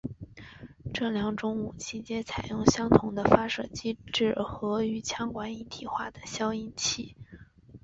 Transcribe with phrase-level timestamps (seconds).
[0.95, 7.15] 这两种武器皆采用相同的发射机制和与枪管一体化的消音器。